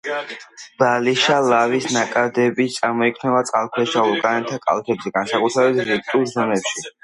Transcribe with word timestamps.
ბალიშა 0.83 1.35
ლავის 1.47 1.85
ნაკადები 1.97 2.67
წარმოიქმნება 2.77 3.43
წყალქვეშა 3.53 4.07
ვულკანების 4.11 4.67
კალთებზე, 4.67 5.15
განსაკუთრებით 5.21 5.87
რიფტულ 5.95 6.31
ზონებში. 6.37 6.87